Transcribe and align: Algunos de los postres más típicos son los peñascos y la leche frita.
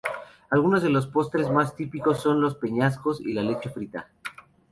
Algunos 0.49 0.81
de 0.81 0.89
los 0.89 1.05
postres 1.05 1.51
más 1.51 1.75
típicos 1.75 2.19
son 2.19 2.41
los 2.41 2.55
peñascos 2.55 3.21
y 3.21 3.33
la 3.33 3.43
leche 3.43 3.69
frita. 3.69 4.09